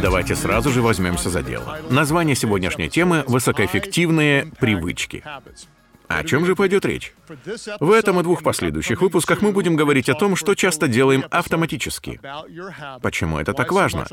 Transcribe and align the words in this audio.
Давайте 0.00 0.34
сразу 0.34 0.70
же 0.70 0.82
возьмемся 0.82 1.30
за 1.30 1.42
дело. 1.42 1.78
Название 1.90 2.34
сегодняшней 2.34 2.88
темы— 2.88 3.24
«Высокоэффективные 3.26 4.50
привычки». 4.58 5.22
О 6.08 6.22
чем 6.22 6.46
же 6.46 6.54
пойдет 6.54 6.84
речь? 6.84 7.12
В 7.80 7.90
этом 7.90 8.20
и 8.20 8.22
двух 8.22 8.42
последующих 8.42 9.00
выпусках 9.00 9.42
мы 9.42 9.52
будем 9.52 9.76
говорить 9.76 10.08
о 10.08 10.14
том, 10.14 10.36
что 10.36 10.54
часто 10.54 10.86
делаем 10.86 11.24
автоматически. 11.30 12.20
Почему 13.02 13.38
это 13.38 13.52
так 13.54 13.72
важно? 13.72 14.06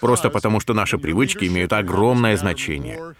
Просто 0.00 0.30
потому, 0.30 0.60
что 0.60 0.74
наши 0.74 0.96
привычки 0.96 1.44
имеют 1.46 1.72
огромное 1.72 2.36
значение. 2.36 3.14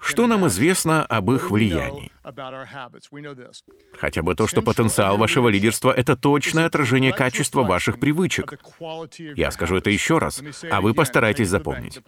Что 0.00 0.26
нам 0.26 0.46
известно 0.48 1.04
об 1.04 1.30
их 1.30 1.50
влиянии? 1.50 2.10
Хотя 3.98 4.22
бы 4.22 4.34
то, 4.34 4.46
что 4.46 4.62
потенциал 4.62 5.16
вашего 5.16 5.48
лидерства— 5.48 5.92
это 5.96 6.16
точное 6.16 6.66
отражение 6.66 7.12
качества 7.12 7.62
ваших 7.62 7.98
привычек. 7.98 8.54
Я 9.36 9.50
скажу 9.50 9.76
это 9.76 9.90
еще 9.90 10.18
раз, 10.18 10.42
а 10.70 10.80
вы 10.80 10.94
постарайтесь 10.94 11.48
запомнить. 11.48 12.00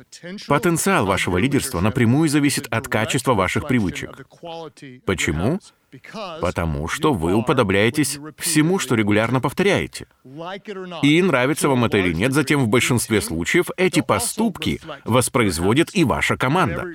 Потенциал 0.46 1.06
вашего 1.06 1.38
лидерства 1.38 1.80
напрямую 1.80 2.28
зависит 2.28 2.66
от 2.70 2.88
качества 2.88 3.34
ваших 3.34 3.66
привычек. 3.66 4.26
Почему? 5.04 5.60
Потому 6.40 6.88
что 6.88 7.12
вы 7.12 7.34
уподобляетесь 7.34 8.18
всему, 8.38 8.78
что 8.78 8.94
регулярно 8.94 9.40
повторяете. 9.40 10.06
И 11.02 11.22
нравится 11.22 11.68
вам 11.68 11.84
это 11.84 11.98
или 11.98 12.12
нет, 12.12 12.32
затем 12.32 12.64
в 12.64 12.68
большинстве 12.68 13.20
случаев 13.20 13.66
эти 13.76 14.00
поступки 14.00 14.80
воспроизводит 15.04 15.94
и 15.94 16.04
ваша 16.04 16.36
команда. 16.36 16.86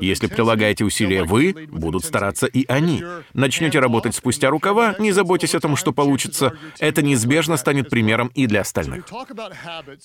Если 0.00 0.26
прилагаете 0.26 0.84
усилия 0.84 1.24
вы, 1.24 1.54
будут 1.70 2.04
стараться 2.04 2.46
и 2.46 2.64
они. 2.68 3.02
Начнете 3.34 3.80
работать 3.80 4.14
спустя 4.14 4.50
рукава, 4.50 4.94
не 4.98 5.12
заботьтесь 5.12 5.54
о 5.54 5.60
том, 5.60 5.76
что 5.76 5.92
получится. 5.92 6.52
Это 6.78 7.02
неизбежно 7.02 7.56
станет 7.56 7.90
примером 7.90 8.30
и 8.34 8.46
для 8.46 8.60
остальных. 8.60 9.06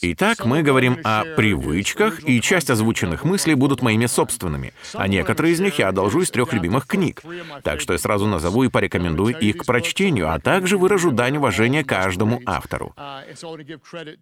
Итак, 0.02 0.46
мы 0.46 0.64
говорим 0.64 0.98
о 1.04 1.24
привычках, 1.36 2.28
и 2.28 2.42
часть 2.42 2.70
озвученных 2.70 3.24
мыслей 3.24 3.56
будут 3.56 3.82
моими 3.82 4.06
собственными, 4.06 4.74
а 4.94 5.08
некоторые 5.08 5.54
из 5.54 5.60
них 5.60 5.80
я 5.80 5.90
одолжу 5.90 6.22
из 6.22 6.32
трех 6.32 6.54
любимых 6.54 6.88
книг. 6.88 7.22
Так 7.64 7.82
что 7.82 7.94
я 7.94 8.00
сразу 8.00 8.23
сразу 8.24 8.28
назову 8.28 8.64
и 8.64 8.70
порекомендую 8.70 9.38
их 9.38 9.58
к 9.58 9.66
прочтению, 9.66 10.34
а 10.34 10.40
также 10.40 10.78
выражу 10.78 11.12
дань 11.12 11.38
уважения 11.38 11.84
каждому 11.84 12.42
автору. 12.46 12.96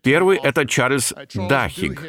Первый— 0.02 0.38
это 0.44 0.66
Чарльз 0.66 1.14
Дахиг 1.50 2.04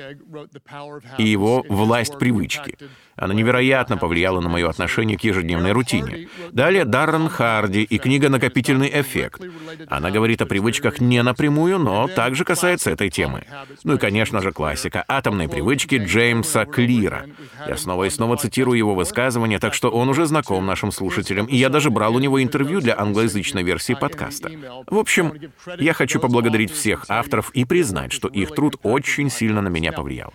и 1.19 1.25
его 1.25 1.65
«Власть 1.69 2.19
привычки». 2.19 2.77
Она 3.15 3.35
невероятно 3.35 3.99
повлияла 3.99 4.41
на 4.41 4.49
мое 4.49 4.69
отношение 4.69 5.19
к 5.19 5.25
ежедневной 5.25 5.73
рутине. 5.73 6.29
Далее 6.53 6.85
Даррен 6.85 7.29
Харди 7.29 7.83
и 7.83 7.99
книга 7.99 8.29
«Накопительный 8.29 8.91
эффект». 8.93 9.43
Она 9.89 10.11
говорит 10.11 10.41
о 10.43 10.47
привычках 10.47 11.01
не 11.01 11.23
напрямую, 11.23 11.79
но 11.79 12.09
также 12.09 12.45
касается 12.45 12.91
этой 12.91 13.11
темы. 13.11 13.45
Ну 13.85 13.95
и, 13.95 13.99
конечно 13.99 14.41
же, 14.41 14.53
классика 14.53 15.05
«Атомные 15.09 15.49
привычки» 15.49 15.97
Джеймса 15.97 16.65
Клира. 16.65 17.27
Я 17.69 17.77
снова 17.77 18.05
и 18.05 18.11
снова 18.11 18.37
цитирую 18.37 18.79
его 18.79 18.95
высказывания, 18.95 19.59
так 19.59 19.75
что 19.75 19.91
он 19.91 20.09
уже 20.09 20.27
знаком 20.27 20.65
нашим 20.65 20.91
слушателям, 20.91 21.47
и 21.47 21.57
я 21.57 21.69
даже 21.69 21.82
брал 21.91 22.17
у 22.17 22.19
него 22.19 22.43
интервью 22.43 22.81
для 22.81 22.99
англоязычной 22.99 23.63
версии 23.63 23.95
подкаста. 23.95 24.51
В 24.87 24.99
общем, 24.99 25.35
я 25.79 25.93
хочу 25.93 26.21
поблагодарить 26.21 26.73
всех 26.73 27.07
авторов 27.09 27.51
и 27.51 27.65
признать, 27.65 28.13
что 28.13 28.29
их 28.29 28.55
труд 28.55 28.77
очень 28.83 29.31
сильно 29.31 29.61
на 29.61 29.69
меня 29.69 29.93
повлиял. 29.93 30.33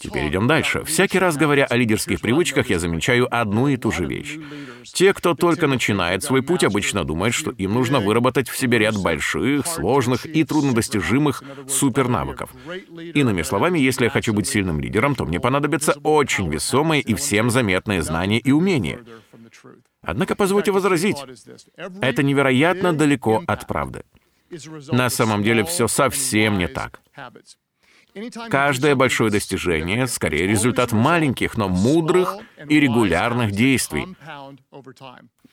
Теперь 0.00 0.28
идем 0.28 0.46
дальше. 0.46 0.84
Всякий 0.84 1.18
раз 1.18 1.36
говоря 1.36 1.64
о 1.64 1.76
лидерских 1.76 2.20
привычках, 2.20 2.70
я 2.70 2.78
замечаю 2.78 3.28
одну 3.34 3.68
и 3.68 3.76
ту 3.76 3.90
же 3.90 4.04
вещь. 4.04 4.36
Те, 4.84 5.12
кто 5.12 5.34
только 5.34 5.66
начинает 5.66 6.22
свой 6.22 6.42
путь, 6.42 6.64
обычно 6.64 7.04
думают, 7.04 7.34
что 7.34 7.50
им 7.50 7.74
нужно 7.74 8.00
выработать 8.00 8.48
в 8.48 8.56
себе 8.56 8.78
ряд 8.78 8.96
больших, 8.96 9.66
сложных 9.66 10.26
и 10.26 10.44
труднодостижимых 10.44 11.42
супернавыков. 11.68 12.50
Иными 13.14 13.42
словами, 13.42 13.78
если 13.78 14.04
я 14.04 14.10
хочу 14.10 14.32
быть 14.32 14.48
сильным 14.48 14.80
лидером, 14.80 15.14
то 15.14 15.24
мне 15.24 15.40
понадобятся 15.40 15.94
очень 16.02 16.50
весомые 16.50 17.02
и 17.02 17.14
всем 17.14 17.50
заметные 17.50 18.02
знания 18.02 18.38
и 18.38 18.52
умения. 18.52 19.00
Однако 20.08 20.34
позвольте 20.34 20.72
возразить, 20.72 21.18
это 22.00 22.22
невероятно 22.22 22.94
далеко 22.94 23.42
от 23.46 23.66
правды. 23.66 24.04
На 24.90 25.10
самом 25.10 25.42
деле 25.42 25.64
все 25.64 25.86
совсем 25.86 26.56
не 26.56 26.66
так. 26.66 27.02
Каждое 28.48 28.94
большое 28.94 29.30
достижение 29.30 30.06
скорее 30.06 30.46
результат 30.46 30.92
маленьких, 30.92 31.58
но 31.58 31.68
мудрых 31.68 32.36
и 32.70 32.80
регулярных 32.80 33.52
действий. 33.52 34.06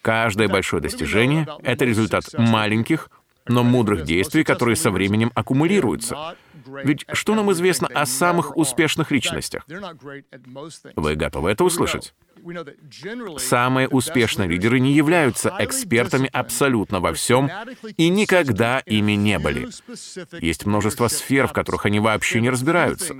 Каждое 0.02 0.48
большое 0.48 0.82
достижение— 0.82 1.46
это 1.62 1.84
результат 1.84 2.24
маленьких, 2.38 3.10
но 3.48 3.62
мудрых 3.62 4.06
действий, 4.06 4.46
которые 4.46 4.78
со 4.78 4.90
временем 4.90 5.34
аккумулируются. 5.36 6.38
Ведь 6.66 7.06
что 7.12 7.36
нам 7.36 7.52
известно 7.52 7.90
о 7.90 8.06
самых 8.06 8.56
успешных 8.56 9.12
личностях? 9.12 9.68
Вы 10.96 11.16
готовы 11.16 11.52
это 11.52 11.66
услышать? 11.66 12.14
Самые 13.38 13.88
успешные 13.88 14.48
лидеры 14.48 14.80
не 14.80 14.94
являются 14.94 15.54
экспертами 15.60 16.30
абсолютно 16.32 17.00
во 17.00 17.14
всем 17.14 17.50
и 17.98 18.10
никогда 18.10 18.80
ими 18.86 19.14
не 19.14 19.40
были. 19.40 19.68
Есть 20.40 20.66
множество 20.66 21.08
сфер, 21.08 21.48
в 21.48 21.54
которых 21.54 21.86
они 21.86 22.00
вообще 22.00 22.42
не 22.42 22.50
разбираются. 22.50 23.16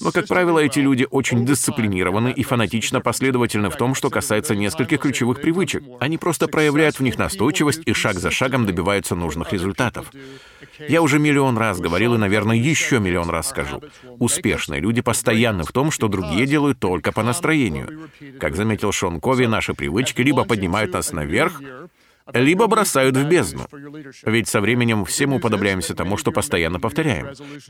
Но, 0.00 0.12
как 0.12 0.26
правило, 0.26 0.58
эти 0.58 0.78
люди 0.78 1.06
очень 1.10 1.44
дисциплинированы 1.44 2.32
и 2.32 2.42
фанатично 2.42 3.00
последовательны 3.00 3.70
в 3.70 3.76
том, 3.76 3.94
что 3.94 4.10
касается 4.10 4.54
нескольких 4.54 5.00
ключевых 5.00 5.40
привычек. 5.40 5.82
Они 6.00 6.18
просто 6.18 6.48
проявляют 6.48 6.98
в 6.98 7.02
них 7.02 7.18
настойчивость 7.18 7.82
и 7.84 7.92
шаг 7.92 8.18
за 8.18 8.30
шагом 8.30 8.66
добиваются 8.66 9.14
нужных 9.14 9.52
результатов. 9.52 10.10
Я 10.88 11.02
уже 11.02 11.18
миллион 11.18 11.58
раз 11.58 11.80
говорил 11.80 12.14
и, 12.14 12.18
наверное, 12.18 12.56
еще 12.56 13.00
миллион 13.00 13.30
раз 13.30 13.48
скажу. 13.48 13.82
Успешные 14.18 14.80
люди 14.80 15.00
постоянны 15.00 15.64
в 15.64 15.72
том, 15.72 15.90
что 15.90 16.08
другие 16.08 16.46
делают 16.46 16.78
только 16.78 17.12
по 17.12 17.22
настроению. 17.22 18.10
Как 18.38 18.56
заметил 18.56 18.92
Шон 18.92 19.20
Кови, 19.20 19.46
наши 19.46 19.74
привычки 19.74 20.22
либо 20.22 20.44
поднимают 20.44 20.92
нас 20.92 21.12
наверх, 21.12 21.60
либо 22.32 22.66
бросают 22.66 23.16
в 23.16 23.24
бездну. 23.24 23.66
Ведь 24.24 24.48
со 24.48 24.60
временем 24.60 25.04
все 25.04 25.26
мы 25.26 25.36
уподобляемся 25.36 25.94
тому, 25.94 26.16
что 26.16 26.32
постоянно 26.32 26.80
повторяем. 26.80 27.28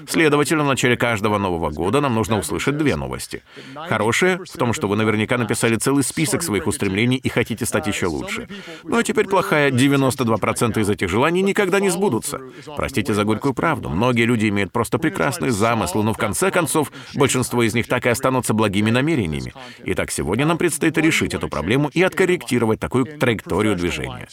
Следовательно, 0.09 0.65
в 0.65 0.69
начале 0.69 0.97
каждого 0.97 1.39
Нового 1.39 1.71
года 1.71 2.01
нам 2.01 2.15
нужно 2.15 2.39
услышать 2.39 2.77
две 2.77 2.97
новости. 2.97 3.43
Хорошая 3.75 4.39
в 4.39 4.59
том, 4.59 4.73
что 4.73 4.89
вы 4.89 4.97
наверняка 4.97 5.39
написали 5.39 5.77
целый 5.77 6.03
список 6.03 6.43
своих 6.43 6.67
устремлений 6.67 7.17
и 7.17 7.29
хотите 7.29 7.67
стать 7.67 7.87
еще 7.87 8.07
лучше. 8.07 8.49
Ну 8.85 8.99
а 8.99 9.03
теперь 9.03 9.27
плохая, 9.27 9.71
92% 9.71 10.81
из 10.81 10.89
этих 10.89 11.09
желаний 11.09 11.43
никогда 11.43 11.81
не 11.81 11.91
сбудутся. 11.91 12.41
Простите 12.77 13.15
за 13.15 13.25
горькую 13.25 13.55
правду, 13.55 13.89
многие 13.89 14.25
люди 14.25 14.49
имеют 14.49 14.73
просто 14.73 14.99
прекрасные 14.99 15.51
замыслы, 15.51 16.03
но 16.03 16.13
в 16.13 16.19
конце 16.19 16.51
концов 16.51 16.93
большинство 17.15 17.63
из 17.63 17.75
них 17.75 17.87
так 17.87 18.07
и 18.07 18.09
останутся 18.09 18.55
благими 18.55 18.91
намерениями. 18.91 19.53
Итак, 19.85 20.11
сегодня 20.11 20.47
нам 20.47 20.59
предстоит 20.59 20.97
решить 20.99 21.35
эту 21.35 21.49
проблему 21.49 21.91
и 21.93 22.03
откорректировать 22.03 22.81
такую 22.81 23.07
траекторию 23.07 23.77
движения. 23.77 24.29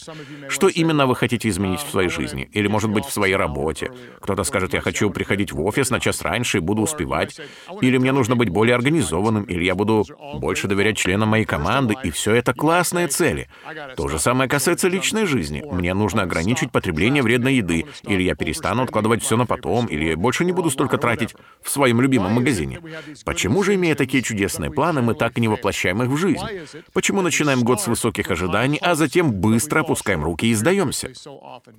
Что 0.48 0.68
именно 0.68 1.06
вы 1.06 1.16
хотите 1.16 1.48
изменить 1.48 1.80
в 1.80 1.90
своей 1.90 2.08
жизни? 2.08 2.48
Или, 2.52 2.68
может 2.68 2.90
быть, 2.90 3.04
в 3.04 3.12
своей 3.12 3.36
работе? 3.36 3.90
Кто-то 4.20 4.44
скажет, 4.44 4.74
я 4.74 4.80
хочу 4.80 5.10
приходить 5.10 5.52
в 5.52 5.60
офис 5.62 5.90
на 5.90 6.00
час 6.00 6.22
раньше 6.22 6.58
и 6.58 6.60
буду 6.60 6.82
успевать. 6.82 7.40
Или 7.80 7.98
мне 7.98 8.12
нужно 8.12 8.36
быть 8.36 8.48
более 8.48 8.74
организованным, 8.74 9.44
или 9.44 9.64
я 9.64 9.74
буду 9.74 10.04
больше 10.34 10.68
доверять 10.68 10.96
членам 10.96 11.30
моей 11.30 11.44
команды, 11.44 11.94
и 12.02 12.10
все 12.10 12.34
это 12.34 12.52
классные 12.52 13.08
цели. 13.08 13.48
То 13.96 14.08
же 14.08 14.18
самое 14.18 14.48
касается 14.48 14.88
личной 14.88 15.26
жизни. 15.26 15.62
Мне 15.70 15.94
нужно 15.94 16.22
ограничить 16.22 16.72
потребление 16.72 17.22
вредной 17.22 17.54
еды, 17.56 17.86
или 18.04 18.22
я 18.22 18.34
перестану 18.34 18.82
откладывать 18.82 19.22
все 19.22 19.36
на 19.36 19.46
потом, 19.46 19.86
или 19.86 20.04
я 20.06 20.16
больше 20.16 20.44
не 20.44 20.52
буду 20.52 20.70
столько 20.70 20.98
тратить 20.98 21.34
в 21.62 21.70
своем 21.70 22.00
любимом 22.00 22.32
магазине. 22.32 22.80
Почему 23.24 23.62
же, 23.62 23.74
имея 23.74 23.94
такие 23.94 24.22
чудесные 24.22 24.70
планы, 24.70 25.02
мы 25.02 25.14
так 25.14 25.38
и 25.38 25.40
не 25.40 25.48
воплощаем 25.48 26.02
их 26.02 26.08
в 26.08 26.16
жизнь? 26.16 26.44
Почему 26.92 27.22
начинаем 27.22 27.62
год 27.62 27.80
с 27.80 27.86
высоких 27.86 28.30
ожиданий, 28.30 28.78
а 28.80 28.94
затем 28.94 29.32
быстро 29.32 29.80
опускаем 29.80 30.07
опускаем 30.08 30.24
руки 30.24 30.46
и 30.46 30.54
сдаемся. 30.54 31.12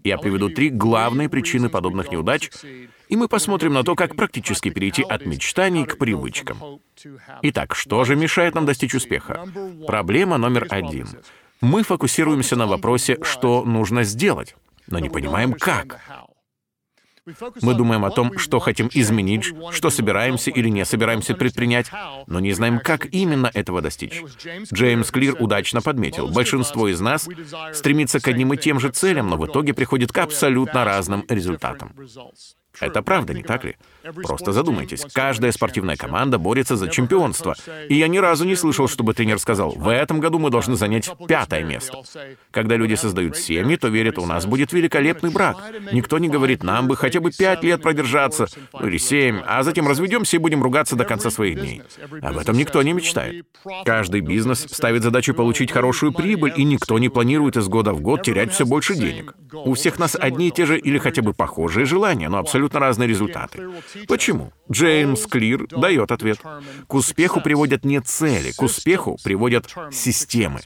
Я 0.04 0.18
приведу 0.18 0.50
три 0.50 0.70
главные 0.70 1.30
причины 1.30 1.70
подобных 1.70 2.12
неудач, 2.12 2.50
и 3.10 3.16
мы 3.16 3.28
посмотрим 3.28 3.74
на 3.74 3.84
то, 3.84 3.96
как 3.96 4.16
практически 4.16 4.70
перейти 4.70 5.04
от 5.04 5.26
мечтаний 5.26 5.86
к 5.86 5.98
привычкам. 5.98 6.80
Итак, 7.42 7.76
что 7.76 8.04
же 8.04 8.16
мешает 8.16 8.56
нам 8.56 8.66
достичь 8.66 8.94
успеха? 8.94 9.46
Проблема 9.88 10.38
номер 10.38 10.68
один. 10.70 11.08
Мы 11.62 11.84
фокусируемся 11.84 12.56
на 12.56 12.68
вопросе, 12.68 13.18
что 13.24 13.66
нужно 13.66 14.04
сделать, 14.04 14.56
но 14.88 15.00
не 15.00 15.10
понимаем, 15.10 15.54
как. 15.54 16.00
Мы 17.62 17.74
думаем 17.74 18.06
о 18.06 18.12
том, 18.12 18.38
что 18.38 18.60
хотим 18.60 18.90
изменить, 18.94 19.54
что 19.72 19.90
собираемся 19.90 20.52
или 20.52 20.70
не 20.70 20.86
собираемся 20.86 21.36
предпринять, 21.36 21.92
но 22.28 22.40
не 22.40 22.54
знаем, 22.54 22.80
как 22.80 23.06
именно 23.14 23.50
этого 23.54 23.82
достичь. 23.82 24.22
Джеймс 24.74 25.12
Клир 25.12 25.36
удачно 25.40 25.82
подметил, 25.82 26.28
большинство 26.30 26.88
из 26.88 27.00
нас 27.00 27.28
стремится 27.74 28.20
к 28.20 28.28
одним 28.28 28.54
и 28.54 28.58
тем 28.58 28.80
же 28.80 28.90
целям, 28.90 29.30
но 29.30 29.38
в 29.38 29.46
итоге 29.46 29.74
приходит 29.74 30.12
к 30.12 30.18
абсолютно 30.18 30.86
разным 30.86 31.26
результатам. 31.30 31.94
Это 32.80 33.02
правда, 33.02 33.34
не 33.34 33.44
так 33.44 33.66
ли? 33.66 33.76
Просто 34.24 34.54
задумайтесь. 34.54 35.06
Каждая 35.14 35.52
спортивная 35.52 35.98
команда 35.98 36.38
борется 36.38 36.78
за 36.78 36.88
чемпионство. 36.88 37.56
И 37.90 37.96
я 37.96 38.08
ни 38.08 38.18
разу 38.18 38.46
не 38.46 38.56
слышал, 38.56 38.88
чтобы 38.88 39.14
тренер 39.14 39.40
сказал, 39.40 39.72
в 39.72 39.90
этом 39.90 40.20
году 40.20 40.40
мы 40.40 40.50
должны 40.50 40.76
занять 40.76 41.12
пятое 41.28 41.64
место. 41.64 42.02
Когда 42.52 42.76
люди 42.78 42.94
создают 42.96 43.36
семьи, 43.36 43.76
то 43.76 43.90
верят, 43.90 44.18
у 44.18 44.26
нас 44.26 44.46
будет 44.46 44.72
великолепный 44.72 45.30
брак. 45.30 45.58
Никто 45.92 46.20
не 46.20 46.30
говорит, 46.30 46.64
нам 46.64 46.88
бы 46.88 46.96
хотя 46.96 47.20
бы 47.20 47.32
пять 47.32 47.64
лет 47.64 47.82
продержаться, 47.82 48.48
ну 48.74 48.88
или 48.88 48.98
семь, 48.98 49.42
а 49.46 49.64
затем 49.64 49.88
разведемся 49.88 50.38
и 50.38 50.40
будем 50.40 50.64
ругаться 50.64 50.96
до 50.96 51.04
конца 51.04 51.30
своих 51.30 51.60
дней. 51.60 51.82
Об 52.22 52.38
этом 52.38 52.56
никто 52.58 52.82
не 52.82 52.94
мечтает. 52.94 53.46
Каждый 53.84 54.22
бизнес 54.22 54.66
ставит 54.72 55.04
задачу 55.04 55.34
получить 55.34 55.72
хорошую 55.72 56.14
прибыль, 56.14 56.54
и 56.56 56.64
никто 56.64 56.98
не 56.98 57.10
планирует 57.10 57.58
из 57.58 57.68
года 57.68 57.92
в 57.92 58.02
год 58.02 58.24
терять 58.24 58.54
все 58.54 58.66
больше 58.66 58.96
денег. 58.96 59.36
У 59.52 59.74
всех 59.74 60.00
нас 60.00 60.16
одни 60.18 60.48
и 60.48 60.52
те 60.52 60.66
же 60.66 60.80
или 60.80 60.98
хотя 60.98 61.22
бы 61.22 61.34
похожие 61.34 61.86
желания, 61.86 62.30
но 62.30 62.38
абсолютно 62.38 62.59
разные 62.68 63.08
результаты. 63.08 63.70
Почему? 64.08 64.52
Джеймс 64.72 65.26
Клир 65.26 65.68
дает 65.68 66.12
ответ. 66.12 66.40
К 66.88 66.94
успеху 66.94 67.42
приводят 67.42 67.86
не 67.86 68.00
цели, 68.02 68.52
к 68.52 68.62
успеху 68.62 69.18
приводят 69.24 69.74
системы. 69.92 70.62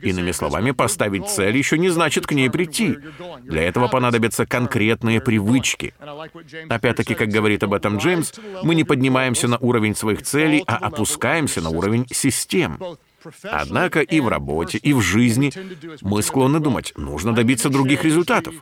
Иными 0.00 0.32
словами, 0.32 0.70
поставить 0.70 1.28
цель 1.28 1.54
еще 1.56 1.76
не 1.76 1.90
значит 1.90 2.26
к 2.26 2.32
ней 2.32 2.48
прийти. 2.48 2.96
Для 3.42 3.62
этого 3.62 3.88
понадобятся 3.88 4.46
конкретные 4.46 5.20
привычки. 5.20 5.92
Опять-таки, 6.70 7.14
как 7.14 7.28
говорит 7.28 7.62
об 7.62 7.74
этом 7.74 7.98
Джеймс, 7.98 8.32
мы 8.62 8.74
не 8.74 8.84
поднимаемся 8.84 9.48
на 9.48 9.58
уровень 9.58 9.94
своих 9.94 10.22
целей, 10.22 10.64
а 10.66 10.76
опускаемся 10.76 11.60
на 11.60 11.68
уровень 11.68 12.06
систем. 12.10 12.78
Однако 13.42 14.00
и 14.00 14.20
в 14.20 14.28
работе, 14.28 14.78
и 14.78 14.94
в 14.94 15.02
жизни 15.02 15.52
мы 16.00 16.22
склонны 16.22 16.58
думать, 16.58 16.92
нужно 16.96 17.34
добиться 17.34 17.68
других 17.68 18.02
результатов. 18.04 18.54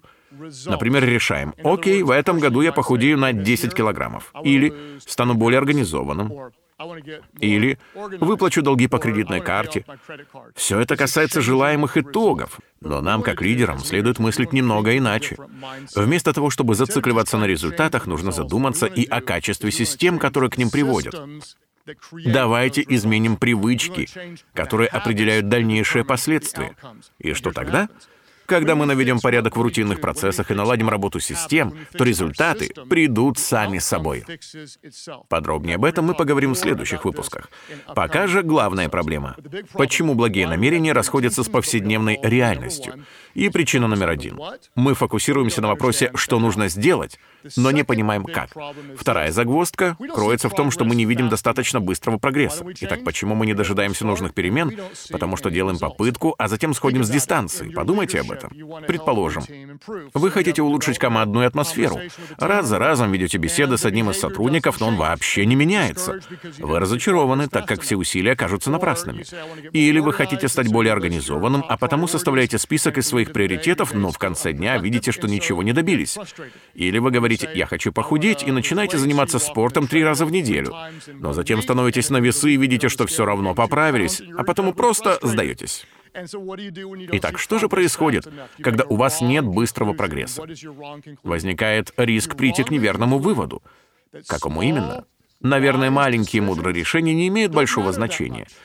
Например, 0.67 1.05
решаем, 1.05 1.55
окей, 1.63 2.03
в 2.03 2.11
этом 2.11 2.39
году 2.39 2.61
я 2.61 2.73
похудею 2.73 3.19
на 3.19 3.33
10 3.33 3.75
килограммов. 3.75 4.33
Или 4.45 4.73
стану 5.07 5.35
более 5.35 5.59
организованным. 5.59 6.53
Или 7.41 7.79
выплачу 7.95 8.63
долги 8.63 8.87
по 8.87 8.99
кредитной 8.99 9.43
карте. 9.43 9.85
Все 10.55 10.81
это 10.81 10.97
касается 10.97 11.43
желаемых 11.43 11.99
итогов, 11.99 12.59
но 12.81 13.03
нам, 13.03 13.23
как 13.23 13.43
лидерам, 13.43 13.81
следует 13.81 14.19
мыслить 14.19 14.55
немного 14.55 14.97
иначе. 14.97 15.37
Вместо 15.95 16.33
того, 16.33 16.49
чтобы 16.49 16.75
зацикливаться 16.75 17.37
на 17.37 17.45
результатах, 17.45 18.07
нужно 18.07 18.33
задуматься 18.33 18.87
и 18.87 19.05
о 19.05 19.21
качестве 19.21 19.71
систем, 19.71 20.19
которые 20.19 20.51
к 20.51 20.57
ним 20.57 20.71
приводят. 20.71 21.15
Давайте 22.13 22.85
изменим 22.87 23.37
привычки, 23.37 24.09
которые 24.55 24.89
определяют 24.89 25.49
дальнейшие 25.49 26.05
последствия. 26.05 26.77
И 27.19 27.35
что 27.35 27.53
тогда? 27.53 27.89
Когда 28.51 28.75
мы 28.75 28.85
наведем 28.85 29.21
порядок 29.21 29.57
в 29.57 29.63
рутинных 29.63 30.01
процессах 30.01 30.51
и 30.51 30.55
наладим 30.55 30.89
работу 30.89 31.21
систем, 31.21 31.73
то 31.93 32.03
результаты 32.03 32.75
придут 32.89 33.39
сами 33.39 33.79
собой. 33.79 34.25
Подробнее 35.29 35.77
об 35.77 35.85
этом 35.85 36.07
мы 36.07 36.15
поговорим 36.15 36.55
в 36.55 36.59
следующих 36.59 37.05
выпусках. 37.05 37.49
Пока 37.95 38.27
же 38.27 38.43
главная 38.43 38.89
проблема. 38.89 39.37
Почему 39.75 40.15
благие 40.15 40.49
намерения 40.49 40.93
расходятся 40.93 41.45
с 41.45 41.49
повседневной 41.49 42.19
реальностью? 42.21 43.05
И 43.35 43.49
причина 43.51 43.87
номер 43.87 44.09
один. 44.09 44.41
Мы 44.75 44.95
фокусируемся 44.95 45.63
на 45.63 45.69
вопросе, 45.69 46.11
что 46.17 46.41
нужно 46.41 46.67
сделать, 46.67 47.21
но 47.57 47.71
не 47.71 47.85
понимаем, 47.85 48.25
как. 48.25 48.51
Вторая 48.97 49.33
загвоздка 49.33 49.97
кроется 50.15 50.49
в 50.49 50.55
том, 50.55 50.71
что 50.71 50.85
мы 50.85 50.95
не 50.95 51.05
видим 51.05 51.29
достаточно 51.29 51.81
быстрого 51.81 52.19
прогресса. 52.19 52.65
Итак, 52.81 53.05
почему 53.05 53.35
мы 53.35 53.47
не 53.47 53.55
дожидаемся 53.55 54.07
нужных 54.07 54.35
перемен? 54.35 54.77
Потому 55.11 55.37
что 55.37 55.51
делаем 55.51 55.79
попытку, 55.79 56.35
а 56.39 56.49
затем 56.49 56.75
сходим 56.75 57.05
с 57.05 57.11
дистанции. 57.11 57.71
Подумайте 57.71 58.21
об 58.21 58.31
этом. 58.31 58.53
Предположим, 58.87 59.43
вы 60.15 60.31
хотите 60.31 60.63
улучшить 60.63 60.99
командную 60.99 61.47
атмосферу. 61.47 61.99
Раз 62.39 62.67
за 62.67 62.79
разом 62.79 63.13
ведете 63.13 63.39
беседы 63.39 63.79
с 63.79 63.85
одним 63.85 64.11
из 64.11 64.21
сотрудников, 64.21 64.81
но 64.81 64.89
он 64.89 64.97
вообще 64.97 65.47
не 65.47 65.55
меняется. 65.55 66.21
Вы 66.59 66.79
разочарованы, 66.79 67.49
так 67.49 67.67
как 67.67 67.83
все 67.83 67.97
усилия 67.97 68.37
кажутся 68.37 68.71
напрасными. 68.71 69.25
Или 69.73 69.99
вы 69.99 70.13
хотите 70.13 70.49
стать 70.49 70.69
более 70.69 70.93
организованным, 70.93 71.65
а 71.69 71.77
потому 71.77 72.07
составляете 72.07 72.59
список 72.59 72.99
из 72.99 73.07
своих 73.07 73.33
приоритетов, 73.33 73.95
но 73.95 74.11
в 74.11 74.19
конце 74.19 74.53
дня 74.53 74.77
видите, 74.79 75.13
что 75.13 75.27
ничего 75.27 75.63
не 75.63 75.73
добились. 75.73 76.19
Или 76.75 76.99
вы 76.99 77.11
говорите, 77.11 77.30
говорите 77.31 77.59
«я 77.59 77.67
хочу 77.67 77.93
похудеть» 77.93 78.43
и 78.43 78.51
начинаете 78.51 78.99
заниматься 78.99 79.39
спортом 79.39 79.87
три 79.87 80.05
раза 80.05 80.27
в 80.27 80.33
неделю. 80.33 80.75
Но 81.15 81.33
затем 81.33 81.63
становитесь 81.63 82.11
на 82.11 82.19
весы 82.19 82.53
и 82.53 82.57
видите, 82.57 82.89
что 82.89 83.07
все 83.07 83.25
равно 83.25 83.55
поправились, 83.55 84.23
а 84.37 84.45
потому 84.45 84.73
просто 84.73 85.19
сдаетесь. 85.23 85.87
Итак, 87.13 87.39
что 87.39 87.59
же 87.59 87.69
происходит, 87.69 88.27
когда 88.61 88.85
у 88.85 88.97
вас 88.97 89.21
нет 89.21 89.45
быстрого 89.45 89.93
прогресса? 89.93 90.43
Возникает 91.23 91.93
риск 91.97 92.37
прийти 92.37 92.65
к 92.65 92.71
неверному 92.71 93.19
выводу. 93.19 93.63
Какому 94.27 94.63
именно? 94.63 95.05
Наверное, 95.41 95.91
маленькие 95.91 96.43
мудрые 96.43 96.75
решения 96.75 97.15
не 97.15 97.29
имеют 97.29 97.53
большого 97.53 97.93
значения— 97.93 98.47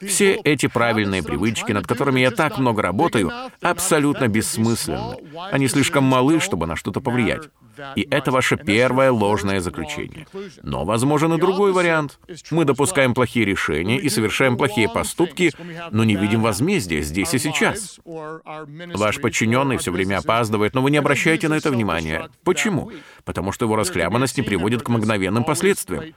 все 0.00 0.34
эти 0.44 0.66
правильные 0.66 1.22
привычки, 1.22 1.72
над 1.72 1.86
которыми 1.86 2.20
я 2.20 2.30
так 2.30 2.58
много 2.58 2.80
работаю, 2.80 3.30
абсолютно 3.60 4.28
бессмысленны. 4.28 5.16
Они 5.50 5.68
слишком 5.68 6.04
малы, 6.04 6.40
чтобы 6.40 6.66
на 6.66 6.76
что-то 6.76 7.00
повлиять. 7.00 7.48
И 7.96 8.06
это 8.10 8.30
ваше 8.30 8.56
первое 8.56 9.10
ложное 9.10 9.60
заключение. 9.60 10.26
Но 10.62 10.84
возможен 10.84 11.32
и 11.34 11.38
другой 11.38 11.72
вариант. 11.72 12.18
Мы 12.50 12.64
допускаем 12.64 13.14
плохие 13.14 13.44
решения 13.44 13.98
и 13.98 14.08
совершаем 14.08 14.56
плохие 14.56 14.88
поступки, 14.88 15.52
но 15.90 16.04
не 16.04 16.16
видим 16.16 16.42
возмездия 16.42 17.02
здесь 17.02 17.34
и 17.34 17.38
сейчас. 17.38 18.00
Ваш 18.04 19.20
подчиненный 19.20 19.76
все 19.76 19.90
время 19.90 20.18
опаздывает, 20.18 20.74
но 20.74 20.82
вы 20.82 20.90
не 20.90 20.98
обращаете 20.98 21.48
на 21.48 21.54
это 21.54 21.70
внимания. 21.70 22.28
Почему? 22.44 22.90
Потому 23.24 23.52
что 23.52 23.66
его 23.66 23.76
расхлябанность 23.76 24.36
не 24.36 24.42
приводит 24.42 24.82
к 24.82 24.88
мгновенным 24.88 25.44
последствиям. 25.44 26.14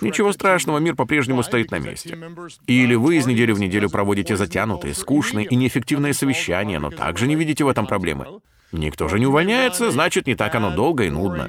Ничего 0.00 0.32
страшного, 0.32 0.78
мир 0.78 0.94
по-прежнему 0.94 1.42
стоит 1.42 1.70
на 1.70 1.78
месте. 1.78 2.18
Или 2.66 2.94
вы 2.94 3.16
из 3.16 3.26
недели 3.26 3.52
в 3.52 3.60
неделю 3.60 3.90
проводите 3.90 4.36
затянутые, 4.36 4.94
скучные 4.94 5.46
и 5.46 5.56
неэффективные 5.56 6.14
совещания, 6.14 6.78
но 6.78 6.90
также 6.90 7.26
не 7.26 7.36
видите 7.36 7.64
в 7.64 7.68
этом 7.68 7.86
проблемы. 7.86 8.40
Никто 8.74 9.06
же 9.06 9.20
не 9.20 9.26
увольняется, 9.26 9.92
значит, 9.92 10.26
не 10.26 10.34
так 10.34 10.52
оно 10.56 10.74
долго 10.74 11.04
и 11.04 11.10
нудно. 11.10 11.48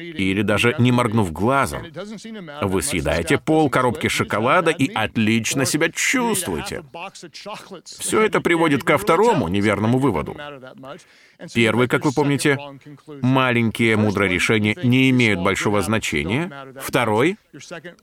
Или 0.00 0.42
даже 0.42 0.74
не 0.78 0.90
моргнув 0.90 1.32
глазом. 1.32 1.84
Вы 2.60 2.82
съедаете 2.82 3.38
пол 3.38 3.70
коробки 3.70 4.08
шоколада 4.08 4.72
и 4.72 4.92
отлично 4.92 5.64
себя 5.64 5.90
чувствуете. 5.90 6.84
Все 7.84 8.22
это 8.22 8.40
приводит 8.40 8.82
ко 8.82 8.98
второму 8.98 9.46
неверному 9.46 9.98
выводу. 9.98 10.36
Первый, 11.54 11.86
как 11.86 12.04
вы 12.04 12.12
помните, 12.12 12.58
маленькие 13.22 13.96
мудрые 13.96 14.32
решения 14.32 14.76
не 14.82 15.10
имеют 15.10 15.40
большого 15.40 15.82
значения. 15.82 16.50
Второй, 16.80 17.36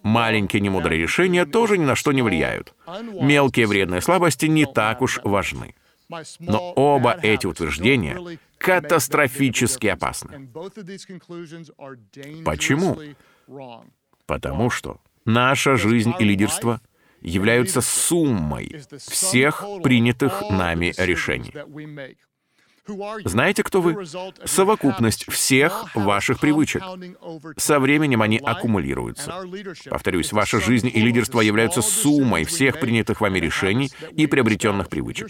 маленькие 0.03 0.61
немудрые 0.61 1.01
решения 1.01 1.45
тоже 1.45 1.77
ни 1.77 1.83
на 1.83 1.95
что 1.95 2.13
не 2.13 2.21
влияют. 2.21 2.73
Мелкие 3.19 3.67
вредные 3.67 3.99
слабости 3.99 4.45
не 4.45 4.65
так 4.65 5.01
уж 5.01 5.19
важны. 5.23 5.75
Но 6.39 6.73
оба 6.73 7.17
эти 7.21 7.45
утверждения 7.45 8.37
катастрофически 8.57 9.87
опасны. 9.87 10.49
Почему? 12.45 12.99
Потому 14.25 14.69
что 14.69 14.99
наша 15.25 15.75
жизнь 15.75 16.13
и 16.19 16.23
лидерство 16.23 16.81
являются 17.21 17.81
суммой 17.81 18.81
всех 18.97 19.63
принятых 19.83 20.41
нами 20.49 20.93
решений. 20.97 21.53
Знаете, 23.25 23.63
кто 23.63 23.81
вы? 23.81 24.05
Совокупность 24.45 25.31
всех 25.31 25.95
ваших 25.95 26.39
привычек. 26.39 26.83
Со 27.57 27.79
временем 27.79 28.21
они 28.21 28.37
аккумулируются. 28.37 29.33
Повторюсь, 29.89 30.31
ваша 30.31 30.59
жизнь 30.59 30.89
и 30.93 31.01
лидерство 31.01 31.41
являются 31.41 31.81
суммой 31.81 32.43
всех 32.45 32.79
принятых 32.79 33.21
вами 33.21 33.39
решений 33.39 33.91
и 34.11 34.27
приобретенных 34.27 34.89
привычек. 34.89 35.29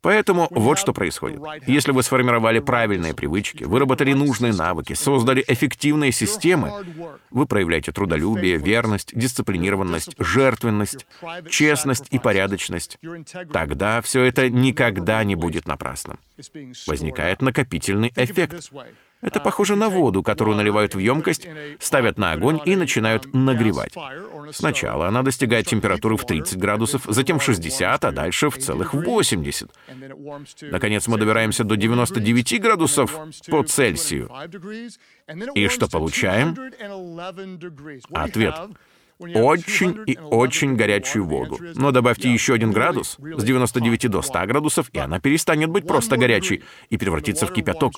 Поэтому 0.00 0.46
вот 0.50 0.78
что 0.78 0.92
происходит. 0.92 1.40
Если 1.66 1.90
вы 1.90 2.02
сформировали 2.04 2.60
правильные 2.60 3.12
привычки, 3.12 3.64
выработали 3.64 4.12
нужные 4.12 4.52
навыки, 4.52 4.92
создали 4.92 5.44
эффективные 5.48 6.12
системы, 6.12 6.72
вы 7.30 7.46
проявляете 7.46 7.90
трудолюбие, 7.90 8.56
верность, 8.56 9.10
дисциплинированность, 9.18 10.14
жертвенность, 10.18 11.06
честность 11.50 12.06
и 12.12 12.20
порядочность, 12.20 12.98
тогда 13.52 14.00
все 14.00 14.22
это 14.22 14.48
никогда 14.48 15.24
не 15.24 15.34
будет 15.34 15.66
напрасным. 15.66 16.18
Возникает 16.86 17.42
накопительный 17.42 18.12
эффект. 18.16 18.70
Это 19.22 19.40
похоже 19.40 19.76
на 19.76 19.88
воду, 19.88 20.22
которую 20.22 20.56
наливают 20.56 20.94
в 20.94 20.98
емкость, 20.98 21.48
ставят 21.80 22.18
на 22.18 22.32
огонь 22.32 22.60
и 22.64 22.76
начинают 22.76 23.32
нагревать. 23.32 23.94
Сначала 24.52 25.08
она 25.08 25.22
достигает 25.22 25.66
температуры 25.66 26.16
в 26.16 26.26
30 26.26 26.58
градусов, 26.58 27.02
затем 27.06 27.38
в 27.38 27.42
60, 27.42 28.04
а 28.04 28.12
дальше 28.12 28.50
в 28.50 28.58
целых 28.58 28.94
80. 28.94 29.70
Наконец 30.62 31.08
мы 31.08 31.18
добираемся 31.18 31.64
до 31.64 31.76
99 31.76 32.60
градусов 32.60 33.18
по 33.48 33.62
Цельсию. 33.64 34.30
И 35.54 35.68
что 35.68 35.88
получаем? 35.88 36.56
Ответ. 38.12 38.54
Очень 39.18 40.02
и 40.06 40.18
очень 40.18 40.76
горячую 40.76 41.26
воду. 41.26 41.58
Но 41.74 41.90
добавьте 41.90 42.32
еще 42.32 42.54
один 42.54 42.72
градус 42.72 43.16
с 43.18 43.44
99 43.44 44.10
до 44.10 44.22
100 44.22 44.46
градусов, 44.46 44.90
и 44.92 44.98
она 44.98 45.20
перестанет 45.20 45.70
быть 45.70 45.86
просто 45.86 46.16
горячей 46.16 46.62
и 46.90 46.96
превратится 46.96 47.46
в 47.46 47.52
кипяток. 47.52 47.92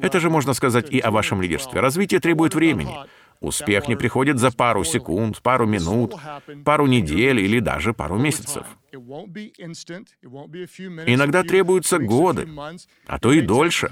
Это 0.00 0.20
же 0.20 0.30
можно 0.30 0.54
сказать 0.54 0.90
и 0.90 0.98
о 1.00 1.10
вашем 1.10 1.42
лидерстве. 1.42 1.80
Развитие 1.80 2.20
требует 2.20 2.54
времени. 2.54 2.94
Успех 3.40 3.88
не 3.88 3.96
приходит 3.96 4.38
за 4.38 4.50
пару 4.50 4.82
секунд, 4.84 5.42
пару 5.42 5.66
минут, 5.66 6.14
пару 6.64 6.86
недель 6.86 7.40
или 7.40 7.60
даже 7.60 7.92
пару 7.92 8.16
месяцев. 8.16 8.66
Иногда 11.06 11.42
требуются 11.42 11.98
годы, 11.98 12.48
а 13.06 13.18
то 13.18 13.32
и 13.32 13.42
дольше. 13.42 13.90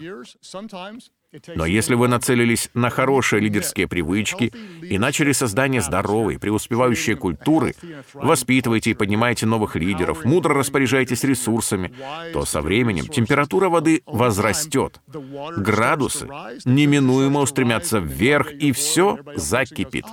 Но 1.54 1.66
если 1.66 1.94
вы 1.94 2.08
нацелились 2.08 2.70
на 2.74 2.90
хорошие 2.90 3.40
лидерские 3.40 3.88
привычки 3.88 4.52
и 4.82 4.98
начали 4.98 5.32
создание 5.32 5.80
здоровой, 5.80 6.38
преуспевающей 6.38 7.14
культуры, 7.14 7.74
воспитываете 8.12 8.90
и 8.90 8.94
поднимаете 8.94 9.46
новых 9.46 9.76
лидеров, 9.76 10.24
мудро 10.24 10.54
распоряжаетесь 10.54 11.24
ресурсами, 11.24 11.92
то 12.32 12.44
со 12.44 12.60
временем 12.60 13.06
температура 13.08 13.68
воды 13.68 14.02
возрастет, 14.06 15.00
градусы 15.56 16.28
неминуемо 16.64 17.40
устремятся 17.40 17.98
вверх, 17.98 18.52
и 18.52 18.72
все 18.72 19.18
закипит. 19.34 20.04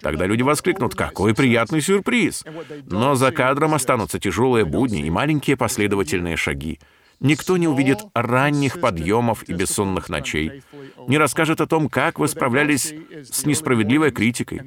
Тогда 0.00 0.26
люди 0.26 0.42
воскликнут 0.42 0.94
«Какой 0.94 1.34
приятный 1.34 1.80
сюрприз!» 1.80 2.44
Но 2.86 3.14
за 3.14 3.32
кадром 3.32 3.74
останутся 3.74 4.18
тяжелые 4.18 4.64
будни 4.64 5.06
и 5.06 5.10
маленькие 5.10 5.56
последовательные 5.56 6.36
шаги. 6.36 6.78
Никто 7.24 7.56
не 7.56 7.66
увидит 7.66 8.00
ранних 8.12 8.80
подъемов 8.80 9.48
и 9.48 9.54
бессонных 9.54 10.10
ночей, 10.10 10.62
не 11.08 11.16
расскажет 11.16 11.62
о 11.62 11.66
том, 11.66 11.88
как 11.88 12.18
вы 12.18 12.28
справлялись 12.28 12.92
с 13.30 13.46
несправедливой 13.46 14.10
критикой, 14.10 14.60